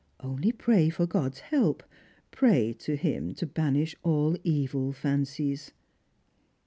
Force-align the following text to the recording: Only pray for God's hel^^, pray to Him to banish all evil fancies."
Only 0.19 0.51
pray 0.51 0.89
for 0.89 1.05
God's 1.05 1.41
hel^^, 1.51 1.79
pray 2.31 2.73
to 2.79 2.95
Him 2.95 3.35
to 3.35 3.45
banish 3.45 3.95
all 4.01 4.35
evil 4.43 4.91
fancies." 4.93 5.73